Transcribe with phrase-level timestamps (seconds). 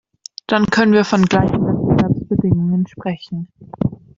[0.47, 3.49] Dann können wir von gleichen Wettbewerbsbedingungen sprechen.